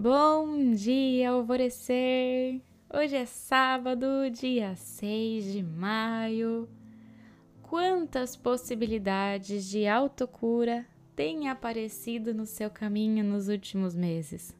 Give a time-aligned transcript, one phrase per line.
[0.00, 2.62] Bom dia, alvorecer!
[2.88, 6.68] Hoje é sábado, dia 6 de maio.
[7.62, 14.54] Quantas possibilidades de autocura têm aparecido no seu caminho nos últimos meses?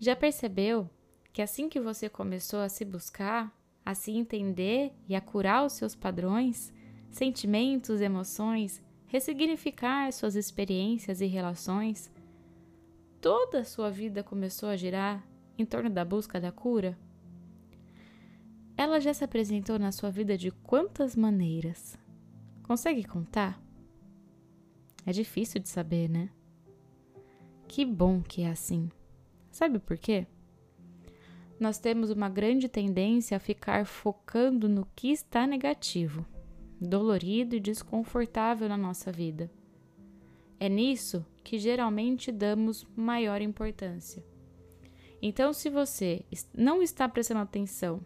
[0.00, 0.90] Já percebeu
[1.32, 5.74] que assim que você começou a se buscar, a se entender e a curar os
[5.74, 6.74] seus padrões,
[7.12, 12.10] sentimentos, emoções, ressignificar suas experiências e relações,
[13.20, 15.26] toda a sua vida começou a girar
[15.58, 16.98] em torno da busca da cura?
[18.76, 21.98] Ela já se apresentou na sua vida de quantas maneiras?
[22.62, 23.60] Consegue contar?
[25.04, 26.30] É difícil de saber, né?
[27.66, 28.90] Que bom que é assim.
[29.50, 30.26] Sabe por quê?
[31.58, 36.26] nós temos uma grande tendência a ficar focando no que está negativo,
[36.80, 39.50] dolorido e desconfortável na nossa vida.
[40.58, 44.24] É nisso que geralmente damos maior importância.
[45.20, 46.24] Então, se você
[46.54, 48.04] não está prestando atenção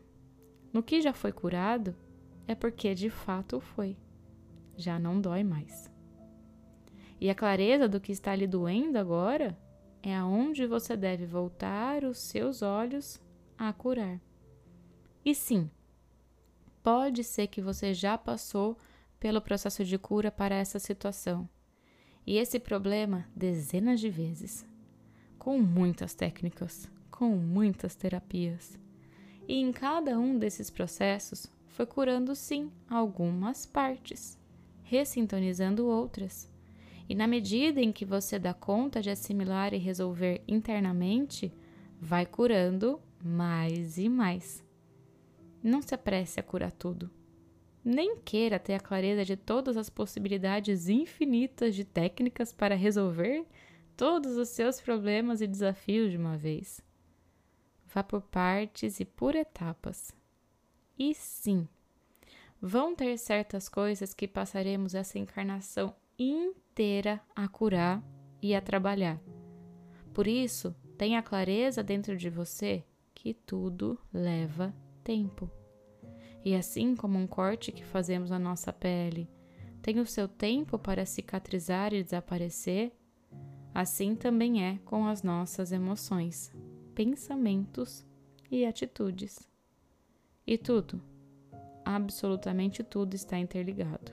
[0.72, 1.94] no que já foi curado,
[2.46, 3.96] é porque de fato foi.
[4.76, 5.90] Já não dói mais.
[7.20, 9.56] E a clareza do que está lhe doendo agora
[10.02, 13.20] é aonde você deve voltar os seus olhos
[13.58, 14.20] a curar.
[15.24, 15.70] E sim,
[16.82, 18.76] pode ser que você já passou
[19.20, 21.48] pelo processo de cura para essa situação
[22.30, 24.64] e esse problema dezenas de vezes,
[25.36, 28.78] com muitas técnicas, com muitas terapias.
[29.48, 34.38] E em cada um desses processos foi curando sim algumas partes,
[34.84, 36.48] ressintonizando outras.
[37.08, 41.52] E na medida em que você dá conta de assimilar e resolver internamente,
[42.00, 44.62] vai curando mais e mais.
[45.60, 47.10] Não se apresse a curar tudo.
[47.84, 53.46] Nem queira ter a clareza de todas as possibilidades infinitas de técnicas para resolver
[53.96, 56.82] todos os seus problemas e desafios de uma vez.
[57.86, 60.14] Vá por partes e por etapas.
[60.98, 61.66] E sim,
[62.60, 68.02] vão ter certas coisas que passaremos essa encarnação inteira a curar
[68.42, 69.20] e a trabalhar.
[70.12, 75.59] Por isso, tenha clareza dentro de você que tudo leva tempo.
[76.44, 79.28] E assim como um corte que fazemos na nossa pele
[79.82, 82.92] tem o seu tempo para cicatrizar e desaparecer,
[83.74, 86.52] assim também é com as nossas emoções,
[86.94, 88.06] pensamentos
[88.50, 89.48] e atitudes.
[90.46, 91.02] E tudo,
[91.84, 94.12] absolutamente tudo está interligado.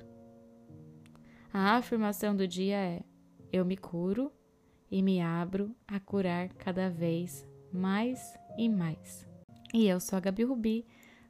[1.51, 3.03] A afirmação do dia é:
[3.51, 4.31] eu me curo
[4.89, 9.27] e me abro a curar cada vez mais e mais.
[9.73, 10.85] E eu sou a Gabi Rubi,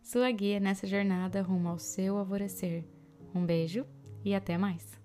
[0.08, 2.86] sua guia nessa jornada rumo ao seu alvorecer.
[3.36, 3.86] Um beijo
[4.24, 4.98] e até mais!